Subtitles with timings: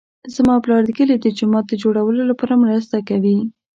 [0.35, 3.37] زما پلار د کلي د جومات د جوړولو لپاره مرسته کوي